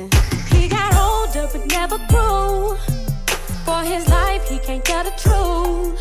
[0.00, 2.76] He got older but never grew.
[3.66, 6.00] For his life, he can't tell the truth.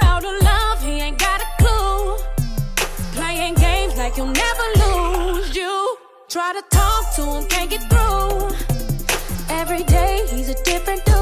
[0.00, 2.16] How to love, he ain't got a clue.
[3.14, 5.56] Playing games like you'll never lose.
[5.56, 8.50] You try to talk to him, can't get through.
[9.50, 11.17] Every day, he's a different dude.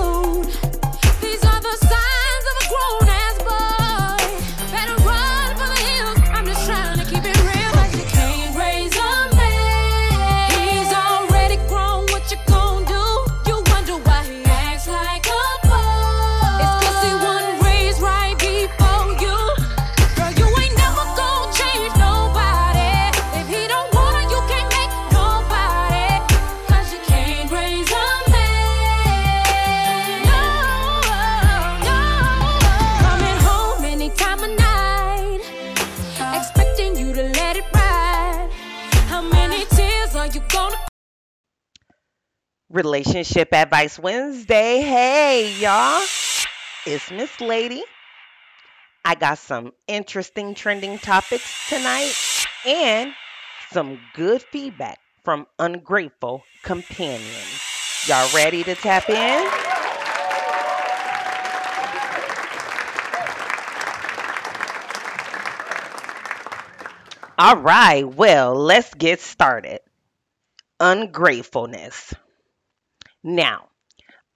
[42.87, 44.81] Relationship Advice Wednesday.
[44.81, 46.01] Hey, y'all.
[46.87, 47.83] It's Miss Lady.
[49.05, 52.15] I got some interesting trending topics tonight
[52.65, 53.13] and
[53.73, 57.61] some good feedback from ungrateful companions.
[58.07, 59.51] Y'all ready to tap in?
[67.37, 69.81] All right, well, let's get started.
[70.79, 72.15] Ungratefulness.
[73.27, 73.71] Now,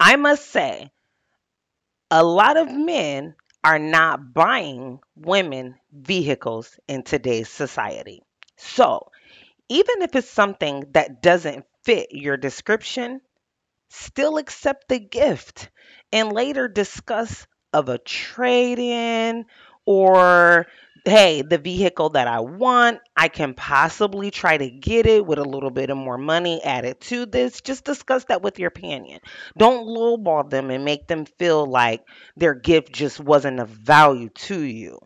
[0.01, 0.91] I must say,
[2.11, 8.21] a lot of men are not buying women vehicles in today's society.
[8.57, 9.13] So,
[9.69, 13.21] even if it's something that doesn't fit your description,
[13.91, 15.71] still accept the gift
[16.11, 19.47] and later discuss of a trade-in
[19.87, 20.67] or
[21.05, 25.45] hey, the vehicle that I want, I can possibly try to get it with a
[25.45, 27.61] little bit of more money added to this.
[27.61, 29.21] Just discuss that with your companion.
[29.57, 32.05] Don't lowball them and make them feel like
[32.37, 34.99] their gift just wasn't of value to you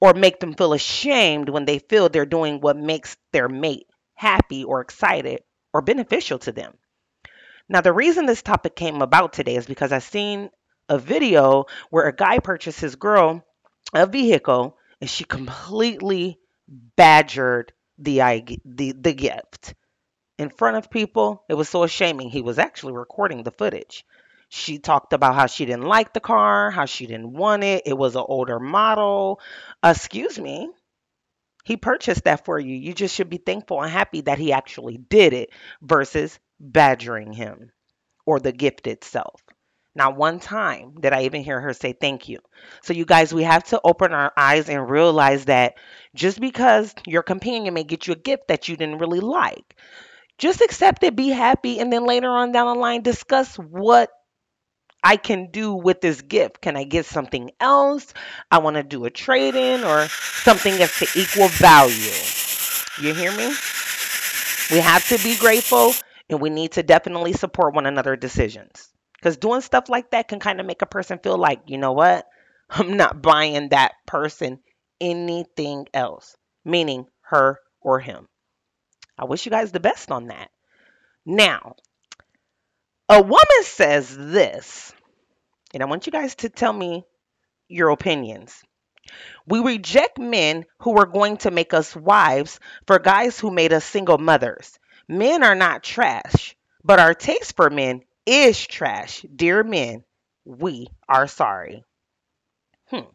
[0.00, 4.64] or make them feel ashamed when they feel they're doing what makes their mate happy
[4.64, 6.74] or excited or beneficial to them.
[7.68, 10.50] Now, the reason this topic came about today is because I seen
[10.88, 13.42] a video where a guy purchased his girl
[13.94, 16.38] a vehicle and she completely
[16.96, 18.20] badgered the
[18.64, 19.74] the the gift
[20.38, 21.44] in front of people.
[21.46, 22.30] It was so shaming.
[22.30, 24.06] He was actually recording the footage.
[24.48, 27.82] She talked about how she didn't like the car, how she didn't want it.
[27.84, 29.40] It was an older model.
[29.84, 30.70] Excuse me.
[31.64, 32.74] He purchased that for you.
[32.74, 35.50] You just should be thankful and happy that he actually did it
[35.82, 37.72] versus badgering him
[38.24, 39.42] or the gift itself.
[39.94, 42.40] Not one time did I even hear her say thank you.
[42.82, 45.74] So, you guys, we have to open our eyes and realize that
[46.14, 49.76] just because your companion may get you a gift that you didn't really like,
[50.38, 54.10] just accept it, be happy, and then later on down the line, discuss what
[55.04, 56.62] I can do with this gift.
[56.62, 58.14] Can I get something else?
[58.50, 62.10] I want to do a trade in or something that's to equal value.
[63.00, 63.54] You hear me?
[64.70, 65.92] We have to be grateful
[66.30, 68.93] and we need to definitely support one another's decisions.
[69.24, 71.92] Because doing stuff like that can kind of make a person feel like, you know
[71.92, 72.28] what?
[72.68, 74.58] I'm not buying that person
[75.00, 78.28] anything else, meaning her or him.
[79.16, 80.50] I wish you guys the best on that.
[81.24, 81.76] Now,
[83.08, 84.92] a woman says this,
[85.72, 87.06] and I want you guys to tell me
[87.66, 88.62] your opinions.
[89.46, 93.86] We reject men who are going to make us wives for guys who made us
[93.86, 94.78] single mothers.
[95.08, 96.54] Men are not trash,
[96.84, 99.24] but our taste for men is trash.
[99.34, 100.04] Dear men,
[100.44, 101.84] we are sorry.
[102.86, 103.08] Hmm.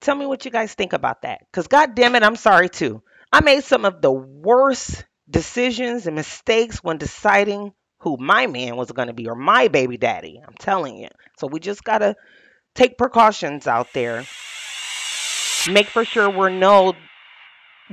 [0.00, 1.40] Tell me what you guys think about that.
[1.50, 3.02] Because, God damn it, I'm sorry too.
[3.32, 8.92] I made some of the worst decisions and mistakes when deciding who my man was
[8.92, 10.40] going to be or my baby daddy.
[10.46, 11.08] I'm telling you.
[11.38, 12.16] So, we just got to
[12.74, 14.24] take precautions out there.
[15.68, 16.94] Make for sure we know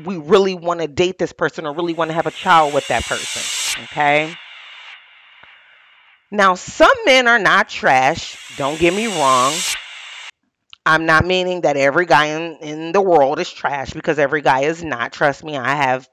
[0.05, 2.87] we really want to date this person or really want to have a child with
[2.89, 3.83] that person.
[3.85, 4.35] Okay.
[6.31, 8.37] Now, some men are not trash.
[8.57, 9.53] Don't get me wrong.
[10.85, 14.61] I'm not meaning that every guy in, in the world is trash because every guy
[14.61, 15.13] is not.
[15.13, 16.07] Trust me, I have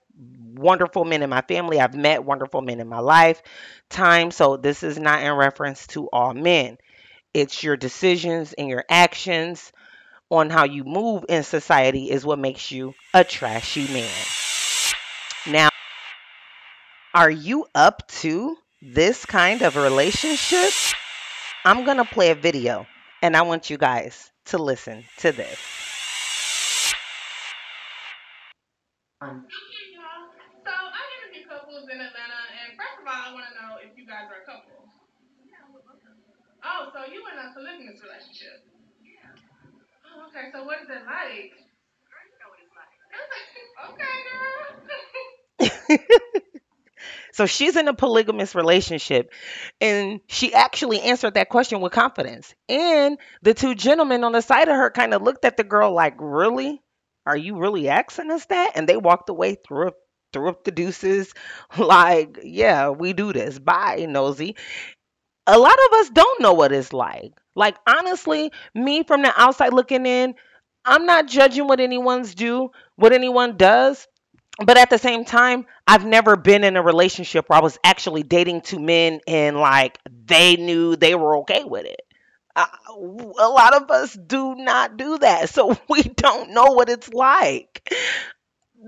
[0.54, 1.80] wonderful men in my family.
[1.80, 3.42] I've met wonderful men in my life
[3.90, 4.30] time.
[4.30, 6.78] So this is not in reference to all men.
[7.34, 9.72] It's your decisions and your actions
[10.30, 14.26] on how you move in society is what makes you a trashy man.
[15.46, 15.68] Now,
[17.14, 20.72] are you up to this kind of relationship?
[21.64, 22.84] I'm going to play a video
[23.22, 25.60] and I want you guys to listen to this.
[29.22, 30.34] Hey y'all.
[30.66, 33.94] So I interview couples in Atlanta, and first of all, I want to know if
[33.94, 34.82] you guys are a couple.
[35.46, 38.66] Yeah, we're both oh, so you in a polygamous relationship?
[40.10, 40.50] Oh, okay.
[40.50, 41.54] So what is it like?
[43.94, 44.74] okay, girl.
[47.32, 49.32] So she's in a polygamous relationship
[49.80, 52.54] and she actually answered that question with confidence.
[52.68, 55.92] And the two gentlemen on the side of her kind of looked at the girl
[55.92, 56.82] like, "Really?
[57.26, 59.96] Are you really asking us that?" And they walked away threw up
[60.32, 61.32] threw up the deuces
[61.78, 63.58] like, "Yeah, we do this.
[63.58, 64.56] Bye, nosy."
[65.46, 67.32] A lot of us don't know what it's like.
[67.54, 70.34] Like honestly, me from the outside looking in,
[70.84, 74.06] I'm not judging what anyone's do, what anyone does
[74.58, 78.22] but at the same time, I've never been in a relationship where I was actually
[78.22, 82.02] dating two men and like they knew they were okay with it.
[82.54, 87.12] Uh, a lot of us do not do that, so we don't know what it's
[87.12, 87.90] like.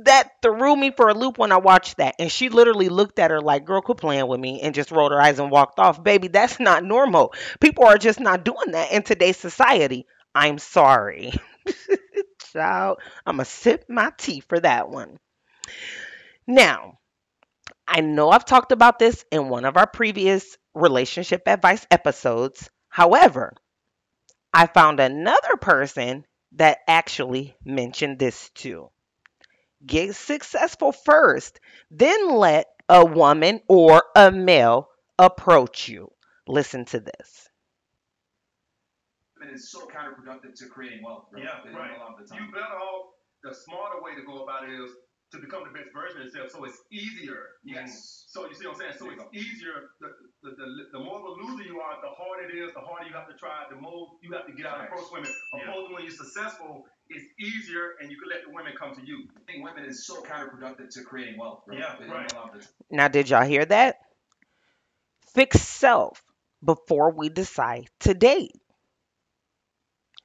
[0.03, 3.31] That threw me for a loop when I watched that, and she literally looked at
[3.31, 6.03] her like, "Girl, quit playing with me," and just rolled her eyes and walked off.
[6.03, 7.33] Baby, that's not normal.
[7.61, 10.07] People are just not doing that in today's society.
[10.35, 11.33] I'm sorry,
[12.53, 12.99] child.
[13.25, 15.19] I'm gonna sip my tea for that one.
[16.47, 16.99] Now,
[17.87, 22.71] I know I've talked about this in one of our previous relationship advice episodes.
[22.89, 23.55] However,
[24.55, 28.91] I found another person that actually mentioned this too.
[29.87, 31.61] Get successful first,
[31.91, 36.13] then let a woman or a male approach you.
[36.47, 37.49] Listen to this.
[39.41, 41.41] and it's so counterproductive to creating wealth, bro.
[41.43, 43.13] Yeah, a lot of the You better off.
[43.43, 44.91] The smarter way to go about it is
[45.33, 47.59] to become the best version of yourself, so it's easier.
[47.65, 48.25] Yes.
[48.29, 48.95] So you see what I'm saying?
[48.99, 49.91] So There you it's easier.
[50.01, 50.09] The,
[50.43, 52.73] the, the, the more of a loser you are, the harder it is.
[52.75, 53.65] The harder you have to try.
[53.71, 54.93] The more you have to get out and Right.
[54.93, 55.31] approach women.
[55.55, 55.71] Yeah.
[55.71, 59.03] Opposed to when you're successful, it's easier, and you can let the women come to
[59.05, 59.27] you.
[59.37, 61.77] I think women is so counterproductive to creating wealth, bro.
[61.77, 62.33] Yeah, a right.
[62.35, 62.69] lot of the time.
[62.91, 63.97] Now, did y'all hear that?
[65.35, 66.23] Fix self
[66.65, 68.53] before we decide to date.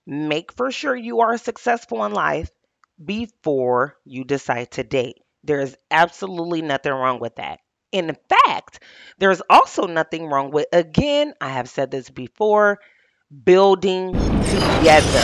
[0.06, 2.50] Make for sure you are successful in life
[3.04, 5.18] before you decide to date.
[5.44, 7.60] There is absolutely nothing wrong with that.
[7.92, 8.84] In fact,
[9.18, 12.80] there's also nothing wrong with, again, I have said this before,
[13.44, 15.20] building together.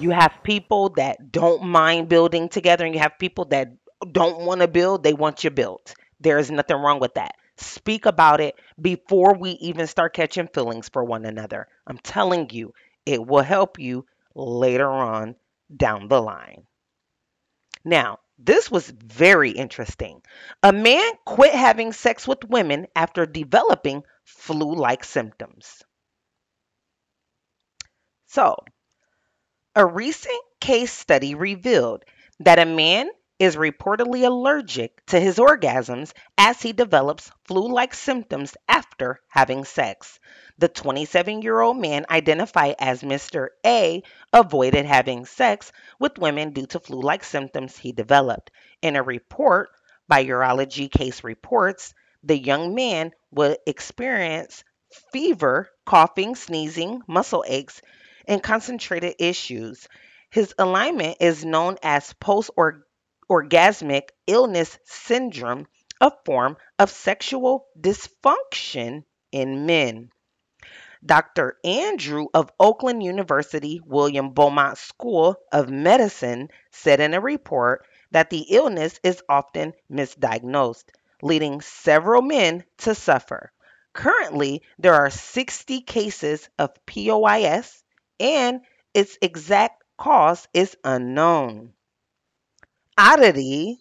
[0.00, 3.72] You have people that don't mind building together, and you have people that
[4.12, 5.94] don't want to build, they want you built.
[6.20, 7.32] There is nothing wrong with that.
[7.56, 11.66] Speak about it before we even start catching feelings for one another.
[11.86, 12.72] I'm telling you,
[13.04, 15.36] it will help you later on
[15.74, 16.66] down the line.
[17.84, 20.22] Now, this was very interesting.
[20.62, 25.82] A man quit having sex with women after developing flu like symptoms.
[28.28, 28.56] So,
[29.74, 32.04] a recent case study revealed
[32.40, 38.54] that a man is reportedly allergic to his orgasms as he develops flu like symptoms
[38.68, 40.20] after having sex.
[40.58, 43.48] The 27 year old man, identified as Mr.
[43.64, 48.50] A, avoided having sex with women due to flu like symptoms he developed.
[48.82, 49.70] In a report
[50.06, 54.64] by Urology Case Reports, the young man would experience
[55.12, 57.80] fever, coughing, sneezing, muscle aches,
[58.28, 59.88] and concentrated issues.
[60.30, 62.50] His alignment is known as post
[63.30, 65.66] orgasmic illness syndrome,
[66.00, 70.10] a form of sexual dysfunction in men.
[71.06, 71.56] Dr.
[71.64, 78.44] Andrew of Oakland University William Beaumont School of Medicine said in a report that the
[78.50, 80.90] illness is often misdiagnosed,
[81.22, 83.52] leading several men to suffer.
[83.92, 87.82] Currently, there are 60 cases of POIS,
[88.18, 88.60] and
[88.92, 91.72] its exact cause is unknown.
[93.02, 93.78] Oddity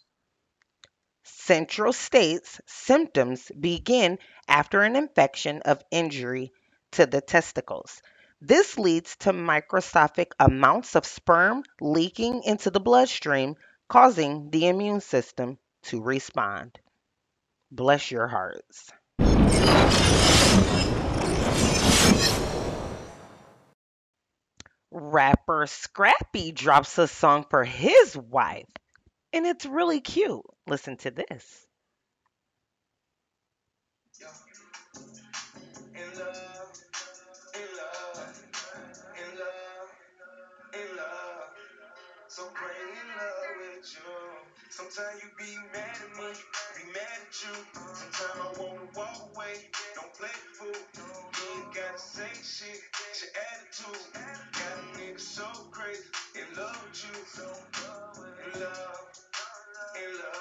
[1.24, 6.54] Central states symptoms begin after an infection of injury
[6.94, 8.02] to the testicles.
[8.40, 13.56] This leads to microscopic amounts of sperm leaking into the bloodstream,
[13.90, 16.80] causing the immune system to respond.
[17.70, 18.90] Bless your hearts.
[24.92, 28.70] Rapper Scrappy drops a song for his wife,
[29.34, 30.42] and it's really cute.
[30.68, 31.68] Listen to this.
[35.96, 36.49] In love,
[44.80, 46.32] Sometimes you be mad at me,
[46.76, 47.56] be mad at you.
[47.96, 49.56] Sometimes I wanna walk away,
[49.96, 50.82] don't play the fool.
[50.98, 52.80] You ain't gotta say shit,
[53.12, 54.04] it's your attitude.
[54.54, 56.02] Got a nigga so crazy,
[56.36, 57.14] in love with you.
[58.46, 59.08] In love,
[59.96, 60.39] in love.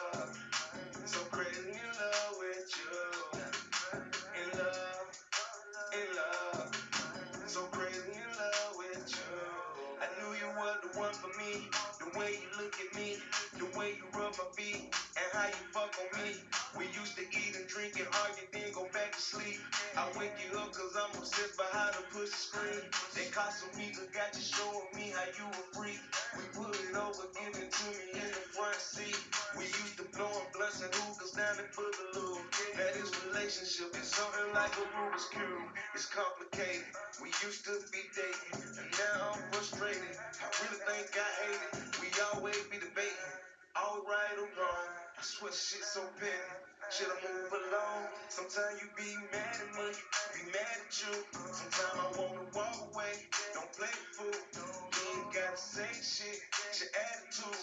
[15.39, 16.35] How you fuck on me.
[16.75, 19.55] We used to eat and drink and argue, then go back to sleep.
[19.95, 22.83] I wake you up cause I'm obsessed by how to push the screen.
[23.15, 26.03] That Casamiga got you showing me how you a freak.
[26.35, 29.19] We put it over, give it to me in the front seat.
[29.55, 32.35] We used to blow and blessing hookahs down in Boogaloo.
[32.75, 35.71] Now this relationship is something like a Rubik's Cube.
[35.95, 36.91] It's complicated.
[37.23, 40.19] We used to be dating, and now I'm frustrated.
[40.43, 41.73] I really think I hate it.
[42.03, 43.35] We always be debating.
[43.77, 45.08] All right or wrong.
[45.19, 46.31] I swear shit so petty.
[46.93, 48.07] Should I move along?
[48.29, 49.91] Sometimes you be mad at me,
[50.33, 51.13] be mad at you.
[51.35, 53.27] Sometimes I wanna walk away.
[53.53, 54.31] Don't play fool.
[54.31, 56.39] You ain't gotta say shit.
[56.71, 57.59] It's your attitude.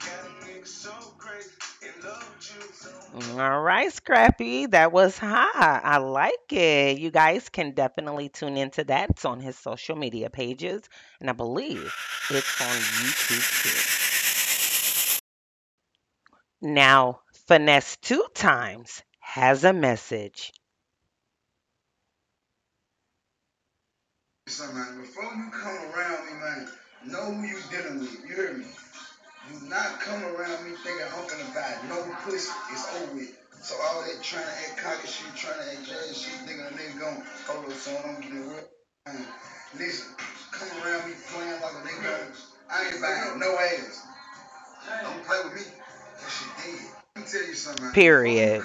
[0.00, 1.50] Got a nigga so crazy
[1.82, 3.40] in love you.
[3.40, 4.66] All right, Scrappy.
[4.66, 5.82] That was hot.
[5.84, 6.98] I like it.
[6.98, 9.10] You guys can definitely tune into that.
[9.10, 10.82] It's on his social media pages,
[11.20, 11.94] and I believe
[12.30, 14.05] it's on YouTube too.
[16.66, 20.52] Now, Finesse2Tymes has a message.
[24.46, 26.68] Before you come around me, man,
[27.06, 28.18] know who you dealing with.
[28.28, 28.66] You hear me?
[29.48, 31.06] You not come around me thinking
[31.88, 32.50] no pussy.
[32.72, 33.38] It's over with.
[33.62, 36.70] So all that trying to act cocky shit, trying to act jazz shit, thinking a
[36.70, 38.22] nigga gon' hold up, I'm.
[39.06, 39.26] Man,
[39.78, 40.16] Listen,
[40.50, 42.26] come around me playing like a nigga.
[42.68, 44.04] I ain't buying no ass.
[45.04, 45.85] Don't play with me.
[47.92, 48.62] Period.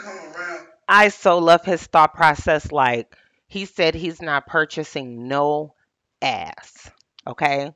[0.88, 2.72] I so love his thought process.
[2.72, 3.16] Like,
[3.48, 5.76] he said he's not purchasing no
[6.22, 6.90] ass.
[7.26, 7.72] Okay?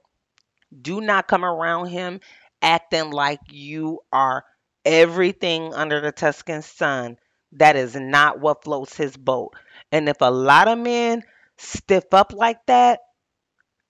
[0.82, 2.20] Do not come around him
[2.62, 4.44] acting like you are
[4.84, 7.18] everything under the Tuscan sun.
[7.54, 9.54] That is not what floats his boat.
[9.92, 11.24] And if a lot of men
[11.58, 13.00] stiff up like that,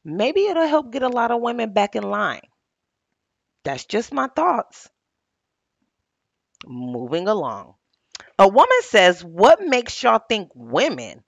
[0.04, 2.42] maybe it'll help get a lot of women back in line.
[3.64, 4.90] That's just my thoughts.
[6.66, 7.76] Moving along.
[8.38, 11.24] A woman says, What makes y'all think women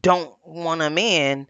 [0.00, 1.48] don't want a man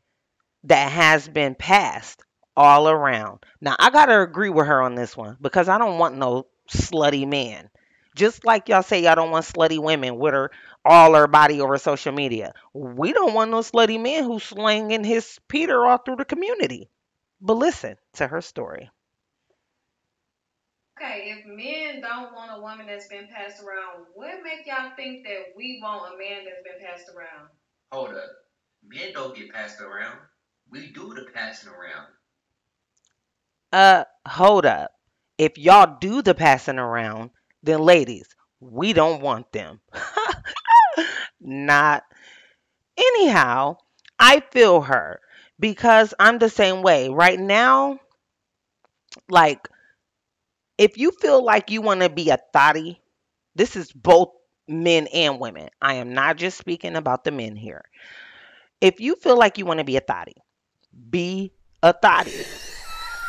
[0.65, 2.23] that has been passed
[2.57, 3.41] all around?
[3.61, 6.47] Now, I got to agree with her on this one because I don't want no
[6.71, 7.69] slutty man.
[8.15, 10.51] Just like y'all say y'all don't want slutty women with her
[10.85, 12.53] all her body over social media.
[12.75, 16.89] We don't want no slutty man who's slinging his Peter all through the community.
[17.41, 18.91] But listen to her story.
[21.03, 25.25] Okay, if men don't want a woman that's been passed around, what make y'all think
[25.25, 27.49] that we want a man that's been passed around?
[27.91, 28.31] Hold up.
[28.87, 30.19] Men don't get passed around.
[30.71, 32.07] We do the passing around.
[33.73, 34.93] Uh, hold up.
[35.39, 37.31] If y'all do the passing around,
[37.65, 38.29] then ladies,
[38.61, 39.81] we don't want them.
[41.41, 42.05] Not.
[42.97, 43.79] Anyhow,
[44.21, 45.21] I feel her
[45.59, 47.09] because I'm the same way.
[47.09, 47.99] Right now,
[49.29, 49.69] like,
[50.79, 53.01] if you feel like you want to be a thotty,
[53.55, 54.31] this is both
[54.69, 55.69] men and women.
[55.81, 57.83] I am not just speaking about the men here.
[58.81, 60.35] If you feel like you want to be a thotty,
[61.11, 61.53] be
[61.83, 62.33] a thotty.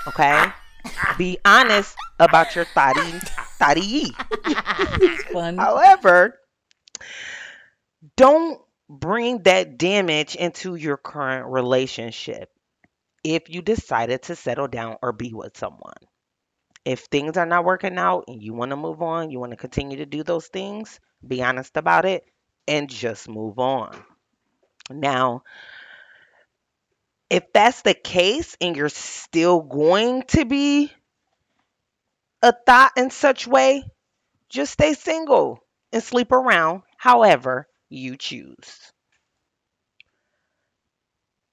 [0.07, 0.45] Okay?
[1.17, 3.19] Be honest about your thotty
[3.59, 4.11] thotty.
[5.33, 6.39] However,
[8.17, 8.59] don't
[8.89, 12.49] bring that damage into your current relationship
[13.23, 15.93] if you decided to settle down or be with someone.
[16.85, 19.57] If things are not working out and you want to move on, you want to
[19.57, 22.25] continue to do those things, be honest about it
[22.67, 24.03] and just move on.
[24.89, 25.43] Now,
[27.29, 30.91] if that's the case and you're still going to be
[32.43, 33.83] a thought in such way,
[34.49, 35.59] just stay single
[35.91, 38.93] and sleep around however you choose.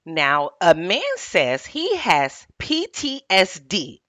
[0.05, 4.01] Now, a man says he has PTSD.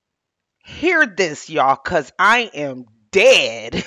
[0.63, 3.83] Hear this, y'all, because I am dead.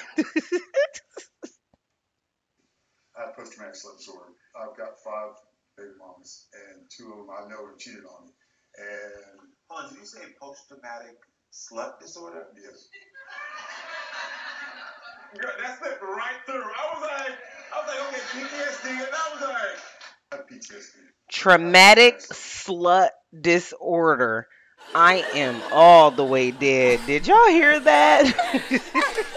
[3.17, 4.33] I have post traumatic slip disorder.
[4.59, 5.31] I've got five
[5.77, 8.33] baby mamas, and two of them I know have cheated on me.
[8.79, 11.17] And Hold on, did you say post traumatic
[11.53, 12.47] slut disorder?
[12.57, 12.89] yes,
[15.41, 16.63] Girl, that slipped right through.
[16.63, 17.39] I was like,
[17.73, 20.97] I was like, okay, PTSD, and I was like, PTSD.
[21.33, 24.47] Traumatic slut disorder.
[24.95, 27.01] I am all the way dead.
[27.07, 28.27] Did y'all hear that?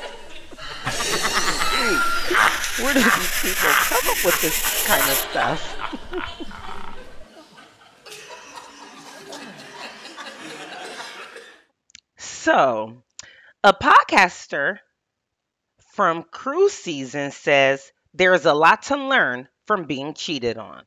[2.79, 5.77] Where do these people come up with this kind of stuff?
[12.17, 13.03] So,
[13.63, 14.79] a podcaster
[15.93, 20.83] from Cruise Season says there's a lot to learn from being cheated on.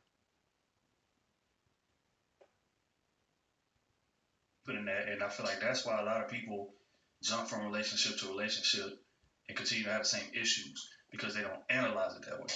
[4.65, 6.73] Put in that, and I feel like that's why a lot of people
[7.23, 8.99] jump from relationship to relationship
[9.47, 12.47] and continue to have the same issues because they don't analyze it that way.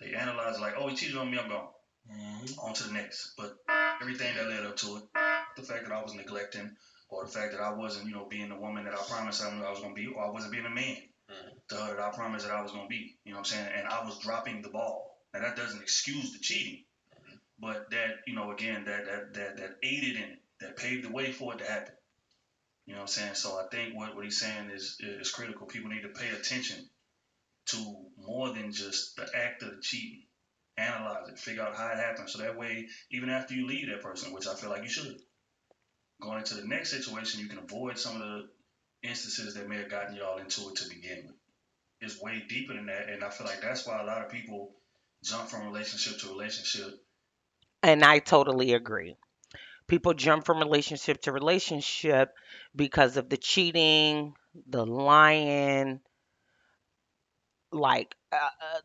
[0.00, 1.68] They analyze it like, oh, he cheated on me, I'm gone.
[2.10, 2.58] Mm-hmm.
[2.60, 3.34] On to the next.
[3.36, 3.54] But
[4.00, 5.02] everything that led up to it,
[5.56, 6.74] the fact that I was neglecting,
[7.08, 9.54] or the fact that I wasn't, you know, being the woman that I promised I
[9.54, 10.96] knew I was gonna be, or I wasn't being a man
[11.30, 11.48] mm-hmm.
[11.68, 13.16] to her that I promised that I was gonna be.
[13.24, 13.68] You know what I'm saying?
[13.76, 15.18] And I was dropping the ball.
[15.34, 16.84] Now that doesn't excuse the cheating,
[17.14, 17.36] mm-hmm.
[17.60, 21.12] but that, you know, again, that that that that aided in it, that paved the
[21.12, 21.94] way for it to happen.
[22.86, 23.34] You know what I'm saying?
[23.34, 25.66] So I think what, what he's saying is is critical.
[25.66, 26.88] People need to pay attention
[27.66, 30.24] to more than just the act of cheating.
[30.76, 32.30] Analyze it, figure out how it happened.
[32.30, 35.14] So that way, even after you leave that person, which I feel like you should,
[36.22, 38.48] going into the next situation, you can avoid some of the
[39.02, 41.36] instances that may have gotten y'all into it to begin with.
[42.00, 44.72] It's way deeper than that, and I feel like that's why a lot of people
[45.22, 46.98] jump from relationship to relationship.
[47.82, 49.16] And I totally agree.
[49.90, 52.32] People jump from relationship to relationship
[52.76, 54.34] because of the cheating,
[54.68, 55.98] the lying,
[57.72, 58.80] like uh, uh,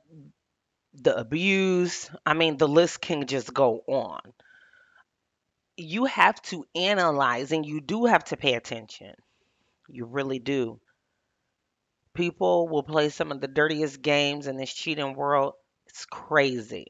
[0.96, 2.10] the abuse.
[2.26, 4.20] I mean, the list can just go on.
[5.78, 9.14] You have to analyze and you do have to pay attention.
[9.88, 10.79] You really do.
[12.16, 15.53] People will play some of the dirtiest games in this cheating world.
[15.86, 16.88] It's crazy.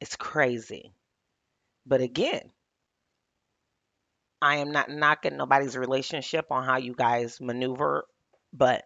[0.00, 0.92] It's crazy.
[1.84, 2.52] But again,
[4.42, 8.04] I am not knocking nobody's relationship on how you guys maneuver,
[8.52, 8.82] but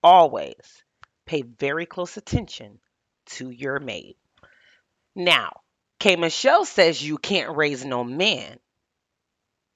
[0.00, 0.84] always
[1.26, 2.78] pay very close attention
[3.26, 4.16] to your mate.
[5.16, 5.54] Now,
[5.98, 6.14] K.
[6.14, 8.60] Michelle says you can't raise no man.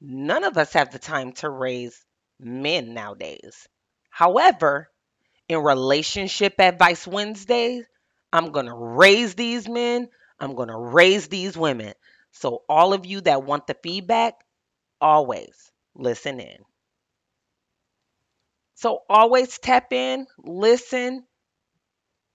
[0.00, 2.04] None of us have the time to raise
[2.38, 3.66] men nowadays.
[4.10, 4.88] However,
[5.48, 7.84] in Relationship Advice Wednesdays,
[8.32, 11.94] I'm going to raise these men, I'm going to raise these women.
[12.30, 14.34] So, all of you that want the feedback,
[15.00, 16.58] always listen in.
[18.74, 21.24] So, always tap in, listen,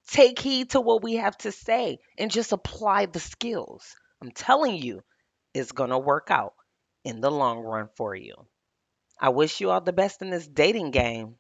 [0.10, 3.96] take heed to what we have to say, and just apply the skills.
[4.22, 5.02] I'm telling you,
[5.54, 6.54] it's going to work out
[7.06, 8.36] in the long run for you.
[9.20, 11.36] I wish you all the best in this dating game.